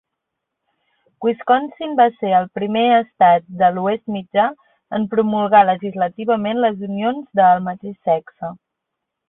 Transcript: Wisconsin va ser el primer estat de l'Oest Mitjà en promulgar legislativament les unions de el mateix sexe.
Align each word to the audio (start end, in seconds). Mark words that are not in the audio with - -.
Wisconsin 1.25 1.93
va 1.99 2.07
ser 2.13 2.31
el 2.37 2.47
primer 2.59 2.83
estat 3.01 3.45
de 3.61 3.69
l'Oest 3.77 4.03
Mitjà 4.15 4.47
en 5.01 5.07
promulgar 5.13 5.63
legislativament 5.73 6.65
les 6.67 6.85
unions 6.91 7.33
de 7.43 7.47
el 7.53 7.65
mateix 7.71 8.05
sexe. 8.13 8.55